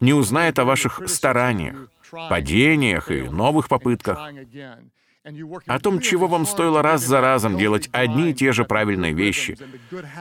не 0.00 0.12
узнает 0.12 0.58
о 0.58 0.66
ваших 0.66 1.08
стараниях, 1.08 1.88
падениях 2.10 3.10
и 3.10 3.22
новых 3.22 3.68
попытках 3.68 4.30
о 5.66 5.78
том, 5.80 6.00
чего 6.00 6.28
вам 6.28 6.46
стоило 6.46 6.82
раз 6.82 7.02
за 7.02 7.20
разом 7.20 7.58
делать 7.58 7.88
одни 7.92 8.30
и 8.30 8.34
те 8.34 8.52
же 8.52 8.64
правильные 8.64 9.12
вещи, 9.12 9.58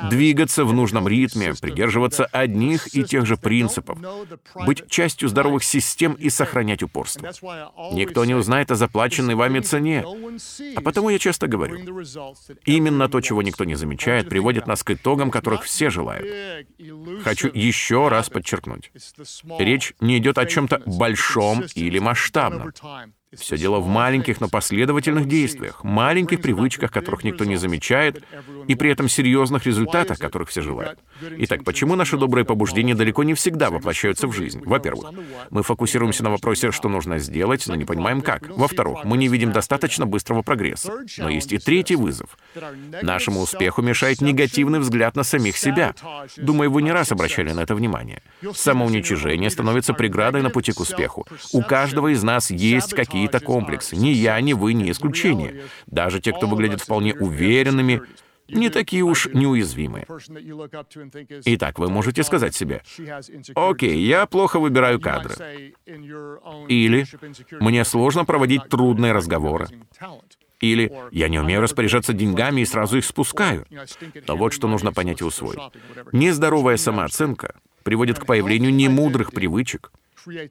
двигаться 0.10 0.66
в 0.66 0.74
нужном 0.74 1.08
ритме, 1.08 1.54
придерживаться 1.54 2.26
одних 2.26 2.94
и 2.96 3.04
тех 3.04 3.26
же 3.26 3.38
принципов, 3.38 4.00
быть 4.66 4.88
частью 4.90 5.30
здоровых 5.30 5.64
систем 5.64 6.14
и 6.14 6.30
сохранять 6.30 6.82
упорство. 6.82 7.32
Никто 7.94 8.26
не 8.26 8.34
узнает 8.34 8.72
о 8.72 8.76
заплаченной 8.76 9.36
вами 9.36 9.60
цене. 9.60 10.04
А 10.76 10.82
потому 10.82 11.10
я 11.10 11.20
часто 11.20 11.48
говорю, 11.48 11.78
именно 12.66 13.08
то, 13.08 13.22
чего 13.22 13.42
никто 13.42 13.64
не 13.64 13.76
замечает, 13.76 14.30
приводит 14.30 14.66
нас 14.66 14.84
к 14.84 14.92
итогам, 14.92 15.30
которых 15.30 15.64
все 15.64 15.90
желают. 15.90 16.68
Хочу 17.24 17.50
еще 17.54 18.08
раз 18.08 18.30
подчеркнуть. 18.30 18.92
Речь 19.60 19.94
не 20.00 20.18
идет 20.18 20.38
о 20.38 20.46
чем-то 20.46 20.82
большом 20.86 21.64
или 21.76 22.00
масштабном. 22.00 22.74
Все 23.40 23.58
дело 23.58 23.80
в 23.80 23.88
маленьких, 23.88 24.42
но 24.42 24.48
последовательных 24.48 25.28
действиях, 25.28 25.84
маленьких 25.84 26.42
привычках, 26.42 26.92
которых 26.92 27.24
никто 27.24 27.46
не 27.46 27.56
замечает, 27.56 28.24
и 28.68 28.76
при 28.76 28.92
этом 28.92 29.10
серьезных 29.10 29.66
результатах, 29.66 30.20
которых 30.20 30.50
все 30.50 30.62
желают. 30.62 31.00
Итак, 31.38 31.64
почему 31.64 31.96
наши 31.96 32.18
добрые 32.18 32.46
побуждения 32.46 32.96
далеко 32.96 33.24
не 33.24 33.34
всегда 33.34 33.70
воплощаются 33.70 34.28
в 34.28 34.34
жизнь? 34.34 34.62
Во-первых, 34.66 35.12
мы 35.50 35.64
фокусируемся 35.64 36.24
на 36.24 36.30
вопросе, 36.32 36.72
что 36.72 36.90
нужно 36.90 37.20
сделать, 37.20 37.66
но 37.68 37.76
не 37.76 37.86
понимаем 37.86 38.22
как. 38.22 38.50
Во-вторых, 38.50 39.04
мы 39.04 39.18
не 39.18 39.28
видим 39.28 39.52
достаточно 39.52 40.06
быстрого 40.06 40.42
прогресса. 40.42 40.94
Но 41.18 41.30
есть 41.30 41.54
и 41.54 41.58
третий 41.58 41.96
вызов. 41.96 42.38
Нашему 43.02 43.42
успеху 43.42 43.82
мешает 43.82 44.22
негативный 44.22 44.80
взгляд 44.80 45.16
на 45.16 45.24
самих 45.24 45.58
себя. 45.58 45.94
Думаю, 46.38 46.72
вы 46.72 46.82
не 46.82 46.92
раз 46.92 47.12
обращали 47.12 47.52
на 47.52 47.62
это 47.62 47.76
внимание. 47.76 48.22
Самоуничижение 48.54 49.50
становится 49.50 49.94
преградой 49.94 50.42
на 50.42 50.50
пути 50.50 50.72
к 50.72 50.80
успеху. 50.80 51.26
У 51.54 51.62
каждого 51.62 52.14
из 52.14 52.24
нас 52.24 52.52
есть 52.52 52.94
какие 52.94 53.25
какие-то 53.28 53.46
комплексы. 53.46 53.96
Ни 53.96 54.10
я, 54.10 54.40
ни 54.42 54.54
вы 54.54 54.74
не 54.74 54.92
исключение. 54.92 55.64
Даже 55.88 56.20
те, 56.20 56.32
кто 56.32 56.48
выглядит 56.48 56.82
вполне 56.82 57.14
уверенными, 57.14 58.02
не 58.48 58.70
такие 58.70 59.04
уж 59.04 59.28
неуязвимые. 59.34 60.06
Итак, 61.46 61.80
вы 61.80 61.90
можете 61.90 62.24
сказать 62.24 62.56
себе, 62.56 62.84
«Окей, 63.56 64.06
я 64.06 64.26
плохо 64.28 64.60
выбираю 64.60 65.00
кадры». 65.00 65.74
Или 66.68 67.06
«Мне 67.60 67.84
сложно 67.86 68.26
проводить 68.26 68.70
трудные 68.70 69.14
разговоры». 69.14 69.68
Или 70.62 70.92
«Я 71.12 71.28
не 71.28 71.40
умею 71.40 71.62
распоряжаться 71.62 72.14
деньгами 72.14 72.62
и 72.62 72.66
сразу 72.66 72.98
их 72.98 73.06
спускаю». 73.06 73.66
Но 74.28 74.38
вот 74.38 74.54
что 74.54 74.68
нужно 74.68 74.94
понять 74.94 75.22
и 75.22 75.24
усвоить. 75.24 75.60
Нездоровая 76.12 76.78
самооценка 76.78 77.56
приводит 77.84 78.20
к 78.20 78.26
появлению 78.26 78.74
немудрых 78.74 79.32
привычек, 79.32 79.92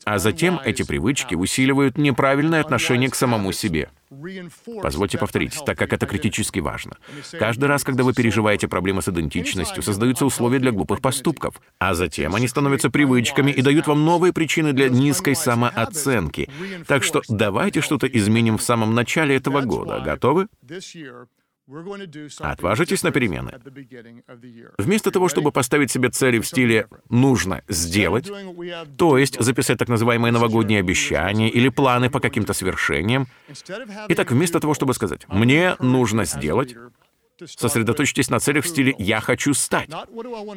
а 0.04 0.18
затем 0.18 0.60
эти 0.64 0.82
привычки 0.82 1.34
усиливают 1.34 1.98
неправильное 1.98 2.60
отношение 2.60 3.10
к 3.10 3.14
самому 3.14 3.52
себе. 3.52 3.90
Позвольте 4.82 5.18
повторить, 5.18 5.58
так 5.66 5.78
как 5.78 5.92
это 5.92 6.06
критически 6.06 6.60
важно. 6.60 6.96
Каждый 7.32 7.66
раз, 7.66 7.84
когда 7.84 8.04
вы 8.04 8.14
переживаете 8.14 8.68
проблемы 8.68 9.02
с 9.02 9.08
идентичностью, 9.08 9.82
создаются 9.82 10.24
условия 10.24 10.58
для 10.58 10.72
глупых 10.72 11.00
поступков, 11.00 11.60
а 11.78 11.94
затем 11.94 12.34
они 12.34 12.48
становятся 12.48 12.90
привычками 12.90 13.50
и 13.50 13.62
дают 13.62 13.86
вам 13.86 14.04
новые 14.04 14.32
причины 14.32 14.72
для 14.72 14.88
низкой 14.88 15.34
самооценки. 15.34 16.48
Так 16.86 17.02
что 17.02 17.22
давайте 17.28 17.80
что-то 17.80 18.06
изменим 18.06 18.58
в 18.58 18.62
самом 18.62 18.94
начале 18.94 19.36
этого 19.36 19.62
года. 19.62 20.00
Готовы? 20.00 20.48
Отважитесь 22.40 23.02
на 23.02 23.10
перемены. 23.10 23.52
Вместо 24.78 25.10
того, 25.10 25.28
чтобы 25.28 25.50
поставить 25.50 25.90
себе 25.90 26.10
цели 26.10 26.38
в 26.38 26.46
стиле 26.46 26.88
«нужно 27.08 27.62
сделать», 27.68 28.30
то 28.98 29.16
есть 29.16 29.40
записать 29.40 29.78
так 29.78 29.88
называемые 29.88 30.32
новогодние 30.32 30.80
обещания 30.80 31.48
или 31.48 31.70
планы 31.70 32.10
по 32.10 32.20
каким-то 32.20 32.52
свершениям, 32.52 33.28
итак, 34.08 34.30
вместо 34.30 34.60
того, 34.60 34.74
чтобы 34.74 34.92
сказать 34.94 35.26
«мне 35.28 35.76
нужно 35.80 36.24
сделать», 36.26 36.76
Сосредоточьтесь 37.44 38.30
на 38.30 38.38
целях 38.38 38.64
в 38.64 38.68
стиле 38.68 38.94
«я 38.98 39.20
хочу 39.20 39.54
стать». 39.54 39.90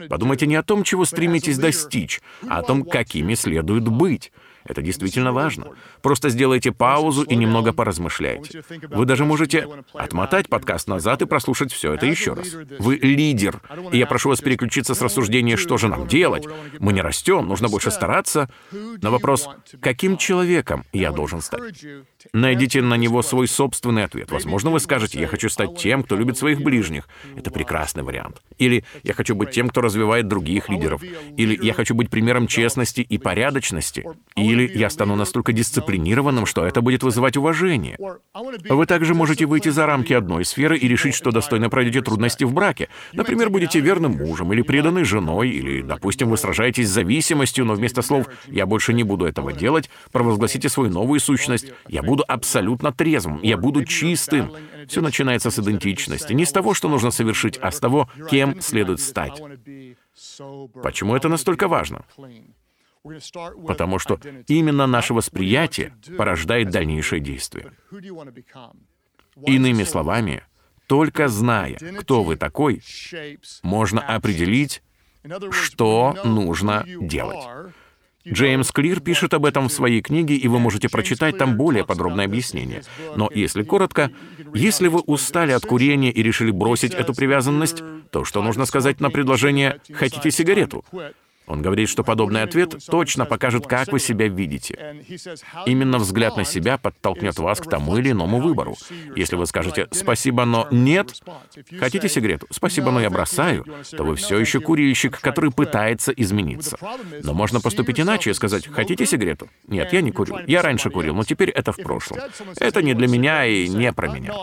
Подумайте 0.10 0.46
не 0.46 0.55
о 0.55 0.63
том, 0.63 0.84
чего 0.84 1.05
стремитесь 1.05 1.57
достичь, 1.57 2.22
а 2.48 2.60
о 2.60 2.63
том, 2.63 2.84
какими 2.84 3.34
следует 3.34 3.88
быть. 3.88 4.31
Это 4.67 4.81
действительно 4.81 5.31
важно. 5.31 5.67
Просто 6.01 6.29
сделайте 6.29 6.72
паузу 6.72 7.24
и 7.24 7.36
немного 7.36 7.72
поразмышляйте. 7.74 8.63
Вы 8.89 9.05
даже 9.05 9.24
можете 9.24 9.65
отмотать 9.93 10.50
подкаст 10.50 10.88
назад 10.88 11.22
и 11.22 11.25
прослушать 11.25 11.72
все 11.72 11.93
это 11.93 12.05
еще 12.05 12.34
раз. 12.34 12.53
Вы 12.77 12.98
лидер, 12.98 13.62
и 13.91 13.98
я 13.98 14.05
прошу 14.05 14.29
вас 14.29 14.41
переключиться 14.41 14.93
с 14.93 15.01
рассуждения, 15.01 15.55
что 15.55 15.77
же 15.77 15.88
нам 15.88 16.05
делать. 16.07 16.46
Мы 16.79 16.93
не 16.93 17.01
растем, 17.01 17.48
нужно 17.48 17.69
больше 17.69 17.91
стараться. 17.91 18.50
На 19.01 19.10
вопрос, 19.10 19.50
каким 19.81 20.17
человеком 20.17 20.86
я 20.91 21.12
должен 21.12 21.41
стать? 21.41 21.84
Найдите 22.34 22.81
на 22.81 22.96
него 22.96 23.22
свой 23.22 23.48
собственный 23.48 24.03
ответ. 24.03 24.31
Возможно, 24.31 24.69
вы 24.69 24.79
скажете, 24.79 25.19
я 25.19 25.27
хочу 25.27 25.50
стать 25.50 25.77
тем, 25.77 26.03
кто 26.03 26.15
любит 26.15 26.38
своих 26.38 26.62
ближних. 26.62 27.07
Это 27.36 27.51
прекрасный 27.51 28.03
вариант. 28.03 28.41
Или 28.57 28.84
я 29.03 29.13
хочу 29.13 29.36
быть 29.36 29.51
тем, 29.51 29.69
кто 29.69 29.81
развивает 29.81 30.27
других 30.27 30.69
лидеров. 30.69 31.01
Или 31.38 31.57
я 31.62 31.74
хочу 31.74 31.96
быть 31.96 32.10
примером 32.10 32.48
честности 32.48 33.01
и 33.01 33.17
порядочности. 33.17 34.05
Или 34.36 34.69
я 34.77 34.89
стану 34.89 35.15
настолько 35.15 35.53
дисциплинированным, 35.53 36.46
что 36.46 36.65
это 36.65 36.81
будет 36.81 37.03
вызывать 37.03 37.38
уважение. 37.38 37.98
Вы 38.34 38.86
также 38.86 39.13
можете 39.13 39.46
выйти 39.46 39.69
за 39.69 39.86
рамки 39.86 40.13
одной 40.13 40.46
сферы 40.46 40.77
и 40.77 40.88
решить, 40.88 41.15
что 41.15 41.31
достойно 41.31 41.69
пройдете 41.69 42.01
трудности 42.01 42.43
в 42.43 42.53
браке. 42.53 42.89
Например, 43.13 43.50
будете 43.50 43.79
верным 43.79 44.13
мужем 44.13 44.53
или 44.53 44.62
преданной 44.62 45.03
женой, 45.03 45.50
или, 45.50 45.81
допустим, 45.81 46.29
вы 46.29 46.38
сражаетесь 46.38 46.88
с 46.88 46.91
зависимостью, 46.91 47.65
но 47.65 47.74
вместо 47.74 48.01
слов 48.01 48.27
«я 48.48 48.65
больше 48.65 48.93
не 48.93 49.03
буду 49.03 49.25
этого 49.25 49.53
делать», 49.53 49.89
провозгласите 50.12 50.69
свою 50.69 50.91
новую 50.91 51.19
сущность 51.19 51.72
«я 51.88 52.01
буду 52.03 52.17
абсолютно 52.28 52.92
трезвым, 52.92 53.40
я 53.44 53.58
буду 53.58 53.86
чистым». 53.86 54.52
Все 54.88 55.02
начинается 55.02 55.52
с 55.52 55.60
идентичности, 55.60 56.34
не 56.34 56.46
с 56.46 56.52
того, 56.52 56.74
что 56.74 56.88
нужно 56.88 57.12
совершить, 57.12 57.58
а 57.58 57.72
с 57.72 57.80
того, 57.80 58.10
кем 58.30 58.62
следует 58.62 59.02
стать. 59.02 59.42
Почему 60.82 61.16
это 61.16 61.30
настолько 61.30 61.68
важно? 61.68 62.06
Потому 63.68 64.00
что 64.00 64.20
именно 64.48 64.88
наше 64.88 65.14
восприятие 65.14 65.94
порождает 66.18 66.70
дальнейшее 66.70 67.22
действие. 67.22 67.74
Иными 69.46 69.84
словами, 69.84 70.44
только 70.88 71.28
зная, 71.28 71.78
кто 72.00 72.24
вы 72.24 72.38
такой, 72.38 72.82
можно 73.62 74.02
определить, 74.02 74.82
что 75.52 76.18
нужно 76.24 76.86
делать. 76.86 77.74
Джеймс 78.31 78.72
Клир 78.72 79.00
пишет 79.00 79.34
об 79.34 79.46
этом 79.46 79.69
в 79.69 79.74
своей 79.74 80.01
книге, 80.01 80.36
и 80.36 80.48
вы 80.48 80.60
можете 80.60 80.89
прочитать 80.89 81.38
там 81.38 81.57
более 81.57 81.86
подробное 81.86 82.25
объяснение. 82.25 82.84
Но 83.15 83.29
если 83.34 83.63
коротко, 83.63 84.12
если 84.53 84.88
вы 84.88 85.00
устали 85.00 85.51
от 85.51 85.65
курения 85.65 86.12
и 86.12 86.24
решили 86.24 86.51
бросить 86.51 86.93
эту 86.93 87.13
привязанность, 87.13 87.84
то 88.12 88.24
что 88.24 88.41
нужно 88.41 88.65
сказать 88.65 89.00
на 89.00 89.10
предложение 89.10 89.79
«хотите 89.93 90.31
сигарету»? 90.31 90.84
Он 91.48 91.62
говорит, 91.62 91.88
что 91.88 92.04
подобный 92.04 92.44
ответ 92.44 92.75
точно 92.88 93.25
покажет, 93.25 93.66
как 93.68 93.92
вы 93.92 94.00
себя 94.00 94.27
видите. 94.27 95.04
Именно 95.66 95.98
взгляд 95.98 96.36
на 96.36 96.44
себя 96.44 96.77
подтолкнет 96.77 97.39
вас 97.39 97.62
к 97.62 97.70
тому 97.70 97.98
или 97.98 98.12
иному 98.12 98.42
выбору. 98.42 98.75
Если 99.16 99.36
вы 99.36 99.46
скажете 99.46 99.88
«спасибо, 99.92 100.44
но 100.46 100.68
нет», 100.72 101.13
хотите 101.80 102.10
сигарету 102.10 102.48
«спасибо, 102.51 102.92
но 102.92 103.00
я 103.00 103.10
бросаю», 103.10 103.66
то 103.92 104.04
вы 104.04 104.16
все 104.16 104.38
еще 104.38 104.60
курильщик, 104.60 105.20
который 105.22 105.51
пытается 105.51 106.12
измениться. 106.12 106.77
Но 107.24 107.34
можно 107.34 107.62
поступить 107.62 108.00
иначе 108.00 108.32
и 108.32 108.34
сказать 108.34 108.68
«хотите 108.68 109.06
сигарету?» 109.06 109.50
«Нет, 109.68 109.94
я 109.94 110.01
не 110.01 110.12
курю. 110.12 110.39
Я 110.48 110.62
раньше 110.62 110.89
курил, 110.89 111.16
но 111.16 111.24
теперь 111.24 111.50
это 111.50 111.72
в 111.72 111.77
прошлом. 111.77 112.20
Это 112.60 112.82
не 112.82 112.94
для 112.94 113.08
меня 113.08 113.46
и 113.46 113.70
не 113.70 113.94
про 113.94 114.10
меня». 114.10 114.34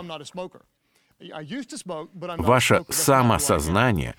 Ваше 2.38 2.84
самосознание 2.88 4.14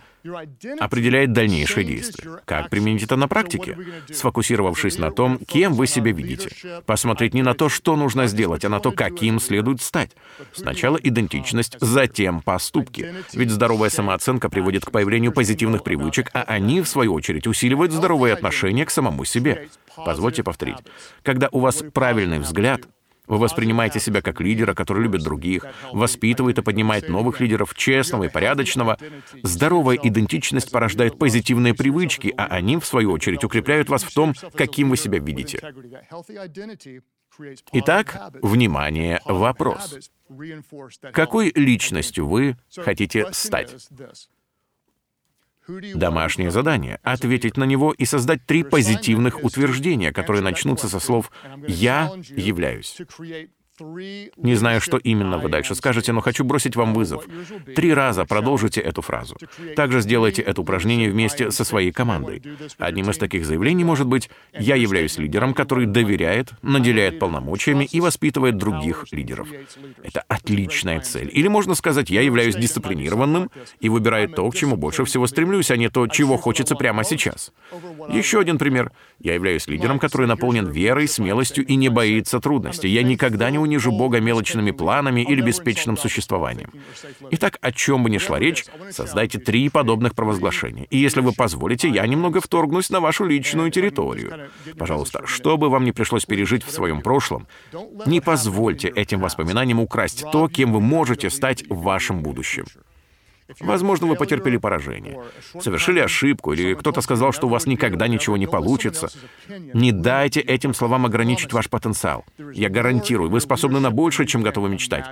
определяет 0.79 1.33
дальнейшие 1.33 1.85
действия. 1.85 2.41
Как 2.45 2.69
применить 2.69 3.03
это 3.03 3.15
на 3.15 3.27
практике? 3.27 3.77
Сфокусировавшись 4.11 4.97
на 4.97 5.11
том, 5.11 5.39
кем 5.39 5.73
вы 5.73 5.87
себя 5.87 6.11
видите. 6.11 6.49
Посмотреть 6.85 7.33
не 7.33 7.43
на 7.43 7.53
то, 7.53 7.69
что 7.69 7.95
нужно 7.95 8.27
сделать, 8.27 8.65
а 8.65 8.69
на 8.69 8.79
то, 8.79 8.91
каким 8.91 9.39
следует 9.39 9.81
стать. 9.81 10.11
Сначала 10.53 10.97
идентичность, 10.97 11.77
затем 11.79 12.41
поступки. 12.41 13.13
Ведь 13.33 13.51
здоровая 13.51 13.89
самооценка 13.89 14.49
приводит 14.49 14.85
к 14.85 14.91
появлению 14.91 15.31
позитивных 15.31 15.83
привычек, 15.83 16.29
а 16.33 16.43
они, 16.43 16.81
в 16.81 16.87
свою 16.87 17.13
очередь, 17.13 17.47
усиливают 17.47 17.91
здоровые 17.91 18.33
отношения 18.33 18.85
к 18.85 18.91
самому 18.91 19.25
себе. 19.25 19.67
Позвольте 19.95 20.43
повторить. 20.43 20.77
Когда 21.23 21.49
у 21.51 21.59
вас 21.59 21.83
правильный 21.93 22.39
взгляд, 22.39 22.81
вы 23.27 23.37
воспринимаете 23.37 23.99
себя 23.99 24.21
как 24.21 24.41
лидера, 24.41 24.73
который 24.73 25.03
любит 25.03 25.23
других, 25.23 25.65
воспитывает 25.91 26.57
и 26.57 26.61
поднимает 26.61 27.09
новых 27.09 27.39
лидеров, 27.39 27.73
честного 27.75 28.25
и 28.25 28.29
порядочного. 28.29 28.97
Здоровая 29.43 29.97
идентичность 30.01 30.71
порождает 30.71 31.17
позитивные 31.17 31.73
привычки, 31.73 32.33
а 32.37 32.45
они, 32.45 32.77
в 32.77 32.85
свою 32.85 33.11
очередь, 33.11 33.43
укрепляют 33.43 33.89
вас 33.89 34.03
в 34.03 34.13
том, 34.13 34.33
каким 34.55 34.89
вы 34.89 34.97
себя 34.97 35.19
видите. 35.19 35.59
Итак, 37.73 38.31
внимание, 38.41 39.19
вопрос. 39.25 40.09
Какой 41.11 41.51
личностью 41.53 42.27
вы 42.27 42.57
хотите 42.75 43.31
стать? 43.33 43.75
Домашнее 45.95 46.51
задание— 46.51 46.99
ответить 47.03 47.57
на 47.57 47.63
него 47.63 47.91
и 47.91 48.05
создать 48.05 48.45
три 48.45 48.63
позитивных 48.63 49.43
утверждения, 49.43 50.11
которые 50.11 50.41
начнутся 50.41 50.87
со 50.87 50.99
слов 50.99 51.31
«я 51.67 52.11
являюсь». 52.29 52.97
Не 53.79 54.55
знаю, 54.55 54.79
что 54.79 54.97
именно 54.97 55.37
вы 55.37 55.49
дальше 55.49 55.75
скажете, 55.75 56.13
но 56.13 56.21
хочу 56.21 56.45
бросить 56.45 56.77
вам 56.77 56.93
вызов. 56.93 57.25
Три 57.75 57.93
раза 57.93 58.23
продолжите 58.23 58.79
эту 58.79 59.01
фразу. 59.01 59.35
Также 59.75 59.99
сделайте 59.99 60.41
это 60.41 60.61
упражнение 60.61 61.11
вместе 61.11 61.51
со 61.51 61.65
своей 61.65 61.91
командой. 61.91 62.41
Одним 62.77 63.09
из 63.09 63.17
таких 63.17 63.45
заявлений 63.45 63.83
может 63.83 64.07
быть 64.07 64.29
«Я 64.57 64.75
являюсь 64.75 65.17
лидером, 65.17 65.53
который 65.53 65.87
доверяет, 65.87 66.51
наделяет 66.61 67.19
полномочиями 67.19 67.83
и 67.91 67.99
воспитывает 67.99 68.57
других 68.57 69.05
лидеров». 69.11 69.49
Это 70.03 70.23
отличная 70.29 71.01
цель. 71.01 71.29
Или 71.33 71.49
можно 71.49 71.75
сказать 71.75 72.09
«Я 72.09 72.21
являюсь 72.21 72.55
дисциплинированным 72.55 73.51
и 73.81 73.89
выбираю 73.89 74.29
то, 74.29 74.49
к 74.49 74.55
чему 74.55 74.77
больше 74.77 75.03
всего 75.03 75.27
стремлюсь, 75.27 75.69
а 75.71 75.75
не 75.75 75.89
то, 75.89 76.07
чего 76.07 76.37
хочется 76.37 76.75
прямо 76.75 77.03
сейчас». 77.03 77.51
Еще 78.09 78.39
один 78.39 78.57
пример. 78.57 78.93
«Я 79.19 79.33
являюсь 79.33 79.67
лидером, 79.67 79.99
который 79.99 80.27
наполнен 80.27 80.67
верой, 80.67 81.07
смелостью 81.09 81.65
и 81.65 81.75
не 81.75 81.89
боится 81.89 82.39
трудностей. 82.39 82.87
Я 82.87 83.03
никогда 83.03 83.49
не 83.49 83.64
унижу 83.65 83.91
Бога 83.91 84.19
мелочными 84.19 84.71
планами 84.71 85.21
или 85.21 85.41
беспечным 85.41 85.97
существованием. 85.97 86.71
Итак, 87.31 87.57
о 87.61 87.71
чем 87.71 88.03
бы 88.03 88.09
ни 88.09 88.17
шла 88.17 88.39
речь, 88.39 88.65
создайте 88.91 89.39
три 89.39 89.69
подобных 89.69 90.15
провозглашения. 90.15 90.85
И 90.89 90.97
если 90.97 91.21
вы 91.21 91.33
позволите, 91.33 91.89
я 91.89 92.07
немного 92.07 92.39
вторгнусь 92.39 92.89
на 92.89 92.99
вашу 92.99 93.25
личную 93.25 93.71
территорию. 93.71 94.49
Пожалуйста, 94.77 95.25
что 95.25 95.57
бы 95.57 95.69
вам 95.69 95.83
ни 95.83 95.91
пришлось 95.91 96.25
пережить 96.25 96.63
в 96.63 96.71
своем 96.71 97.01
прошлом, 97.01 97.47
не 98.05 98.21
позвольте 98.21 98.87
этим 98.87 99.19
воспоминаниям 99.19 99.79
украсть 99.79 100.25
то, 100.31 100.47
кем 100.47 100.71
вы 100.73 100.81
можете 100.81 101.29
стать 101.29 101.63
в 101.69 101.81
вашем 101.81 102.21
будущем. 102.21 102.65
Возможно, 103.59 104.07
вы 104.07 104.15
потерпели 104.15 104.57
поражение, 104.57 105.21
совершили 105.59 105.99
ошибку, 105.99 106.53
или 106.53 106.73
кто-то 106.73 107.01
сказал, 107.01 107.31
что 107.31 107.47
у 107.47 107.49
вас 107.49 107.67
никогда 107.67 108.07
ничего 108.07 108.37
не 108.37 108.47
получится. 108.47 109.09
Не 109.49 109.91
дайте 109.91 110.39
этим 110.39 110.73
словам 110.73 111.05
ограничить 111.05 111.53
ваш 111.53 111.69
потенциал. 111.69 112.25
Я 112.53 112.69
гарантирую, 112.69 113.29
вы 113.29 113.39
способны 113.39 113.79
на 113.79 113.91
больше, 113.91 114.25
чем 114.25 114.41
готовы 114.41 114.69
мечтать. 114.69 115.05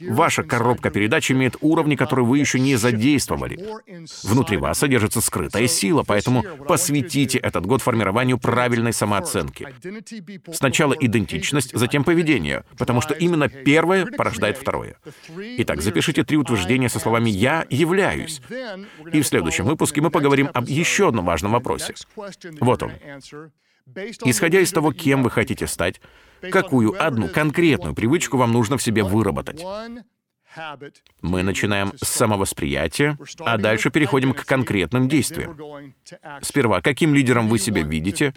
Ваша 0.00 0.42
коробка 0.42 0.90
передач 0.90 1.30
имеет 1.30 1.56
уровни, 1.60 1.96
которые 1.96 2.26
вы 2.26 2.38
еще 2.38 2.60
не 2.60 2.76
задействовали. 2.76 3.58
Внутри 4.22 4.58
вас 4.58 4.78
содержится 4.78 5.20
скрытая 5.20 5.66
сила, 5.66 6.04
поэтому 6.06 6.44
посвятите 6.68 7.38
этот 7.38 7.64
год 7.64 7.80
формированию 7.80 8.38
правильной 8.38 8.92
самооценки. 8.92 9.68
Сначала 10.52 10.92
идентичность, 10.92 11.76
затем 11.76 12.04
поведение, 12.04 12.64
потому 12.76 13.00
что 13.00 13.14
именно 13.14 13.48
первое 13.48 14.04
порождает 14.06 14.58
второе. 14.58 14.96
Итак, 15.58 15.80
запишите 15.80 16.24
три 16.24 16.36
утверждения 16.36 16.88
со 16.88 16.98
словами 16.98 17.30
«я 17.30 17.53
являюсь. 17.70 18.40
И 19.12 19.20
в 19.20 19.26
следующем 19.26 19.64
выпуске 19.64 20.00
мы 20.00 20.10
поговорим 20.10 20.50
об 20.52 20.66
еще 20.68 21.08
одном 21.08 21.26
важном 21.26 21.52
вопросе. 21.52 21.94
Вот 22.60 22.82
он. 22.82 22.92
Исходя 24.24 24.60
из 24.60 24.72
того, 24.72 24.92
кем 24.92 25.22
вы 25.22 25.30
хотите 25.30 25.66
стать, 25.66 26.00
какую 26.50 26.94
одну 27.02 27.28
конкретную 27.28 27.94
привычку 27.94 28.36
вам 28.36 28.52
нужно 28.52 28.78
в 28.78 28.82
себе 28.82 29.02
выработать? 29.04 29.62
Мы 31.22 31.42
начинаем 31.42 31.92
с 32.00 32.08
самовосприятия, 32.08 33.18
а 33.40 33.58
дальше 33.58 33.90
переходим 33.90 34.32
к 34.34 34.44
конкретным 34.44 35.08
действиям. 35.08 35.94
Сперва, 36.42 36.80
каким 36.80 37.14
лидером 37.14 37.48
вы 37.48 37.58
себя 37.58 37.82
видите, 37.82 38.32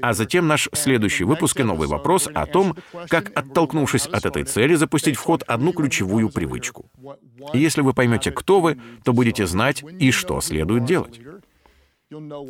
а 0.00 0.12
затем 0.12 0.46
наш 0.46 0.68
следующий 0.72 1.24
выпуск 1.24 1.60
и 1.60 1.62
новый 1.62 1.88
вопрос 1.88 2.28
о 2.32 2.46
том, 2.46 2.76
как, 3.08 3.36
оттолкнувшись 3.36 4.06
от 4.06 4.24
этой 4.26 4.44
цели, 4.44 4.74
запустить 4.74 5.16
в 5.16 5.20
ход 5.20 5.42
одну 5.46 5.72
ключевую 5.72 6.30
привычку. 6.30 6.86
И 7.52 7.58
если 7.58 7.82
вы 7.82 7.92
поймете, 7.92 8.30
кто 8.30 8.60
вы, 8.60 8.78
то 9.04 9.12
будете 9.12 9.46
знать 9.46 9.84
и 9.98 10.10
что 10.10 10.40
следует 10.40 10.84
делать. 10.84 11.20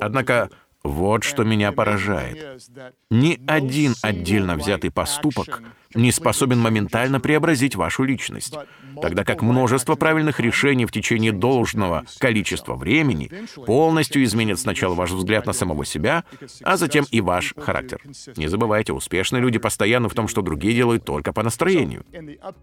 Однако 0.00 0.50
вот 0.82 1.22
что 1.22 1.44
меня 1.44 1.72
поражает. 1.72 2.62
Ни 3.10 3.40
один 3.46 3.94
отдельно 4.02 4.56
взятый 4.56 4.90
поступок 4.90 5.62
не 5.94 6.12
способен 6.12 6.58
моментально 6.58 7.20
преобразить 7.20 7.76
вашу 7.76 8.04
личность, 8.04 8.54
тогда 9.00 9.24
как 9.24 9.42
множество 9.42 9.94
правильных 9.94 10.40
решений 10.40 10.86
в 10.86 10.92
течение 10.92 11.32
должного 11.32 12.04
количества 12.18 12.74
времени 12.74 13.30
полностью 13.66 14.22
изменят 14.24 14.58
сначала 14.58 14.94
ваш 14.94 15.10
взгляд 15.10 15.46
на 15.46 15.52
самого 15.52 15.84
себя, 15.84 16.24
а 16.62 16.76
затем 16.76 17.06
и 17.10 17.20
ваш 17.20 17.54
характер. 17.56 18.00
Не 18.36 18.48
забывайте, 18.48 18.92
успешные 18.92 19.42
люди 19.42 19.58
постоянно 19.58 20.08
в 20.08 20.14
том, 20.14 20.28
что 20.28 20.42
другие 20.42 20.74
делают 20.74 21.04
только 21.04 21.32
по 21.32 21.42
настроению. 21.42 22.04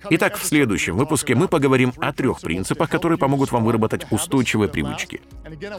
Итак, 0.09 0.37
в 0.37 0.45
следующем 0.45 0.97
выпуске 0.97 1.35
мы 1.35 1.47
поговорим 1.47 1.93
о 1.97 2.13
трех 2.13 2.41
принципах, 2.41 2.89
которые 2.89 3.17
помогут 3.17 3.51
вам 3.51 3.63
выработать 3.63 4.05
устойчивые 4.11 4.69
привычки. 4.69 5.21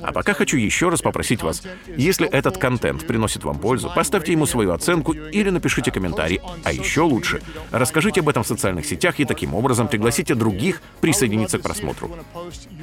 А 0.02 0.12
пока 0.12 0.34
хочу 0.34 0.56
еще 0.56 0.88
раз 0.88 1.02
попросить 1.02 1.42
вас, 1.42 1.62
если 1.86 2.28
этот 2.28 2.58
контент 2.58 3.06
приносит 3.06 3.44
вам 3.44 3.58
пользу, 3.58 3.90
поставьте 3.94 4.32
ему 4.32 4.46
свою 4.46 4.72
оценку 4.72 5.12
или 5.12 5.50
напишите 5.50 5.90
комментарий, 5.90 6.40
а 6.64 6.72
еще 6.72 7.02
лучше, 7.02 7.39
расскажите 7.70 8.20
об 8.20 8.28
этом 8.28 8.42
в 8.42 8.46
социальных 8.46 8.86
сетях 8.86 9.20
и 9.20 9.24
таким 9.24 9.54
образом 9.54 9.88
пригласите 9.88 10.34
других 10.34 10.82
присоединиться 11.00 11.58
к 11.58 11.62
просмотру. 11.62 12.10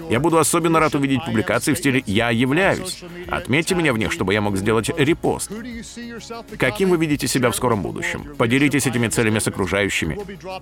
Я 0.09 0.19
буду 0.19 0.37
особенно 0.37 0.79
рад 0.79 0.95
увидеть 0.95 1.23
публикации 1.25 1.73
в 1.73 1.77
стиле 1.77 2.03
«Я 2.05 2.29
являюсь». 2.29 3.03
Отметьте 3.27 3.75
меня 3.75 3.93
в 3.93 3.97
них, 3.97 4.11
чтобы 4.11 4.33
я 4.33 4.41
мог 4.41 4.57
сделать 4.57 4.89
репост. 4.97 5.51
Каким 6.57 6.89
вы 6.89 6.97
видите 6.97 7.27
себя 7.27 7.51
в 7.51 7.55
скором 7.55 7.81
будущем? 7.81 8.35
Поделитесь 8.37 8.87
этими 8.87 9.07
целями 9.07 9.39
с 9.39 9.47
окружающими. 9.47 10.19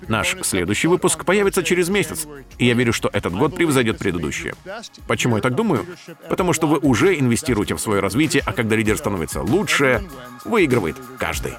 Наш 0.08 0.36
следующий 0.44 0.88
выпуск 0.88 1.26
появится 1.26 1.64
через 1.64 1.90
месяц, 1.90 2.28
и 2.58 2.66
я 2.66 2.74
верю, 2.74 2.94
что 2.94 3.10
этот 3.12 3.34
год 3.34 3.56
превзойдет 3.56 3.98
предыдущие. 3.98 4.56
Почему 5.08 5.36
я 5.36 5.42
так 5.42 5.56
думаю? 5.56 5.86
Потому 6.30 6.54
что 6.54 6.68
вы 6.68 6.78
уже 6.80 7.18
инвестируете 7.20 7.76
в 7.76 7.80
свое 7.80 8.00
развитие, 8.00 8.44
а 8.46 8.54
когда 8.54 8.76
лидер 8.76 8.98
становится 8.98 9.42
лучше, 9.42 10.04
выигрывает 10.46 10.96
каждый. 11.18 11.54